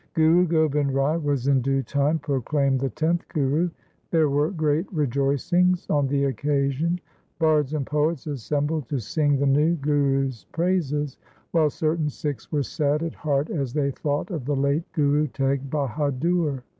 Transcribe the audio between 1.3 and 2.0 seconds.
in due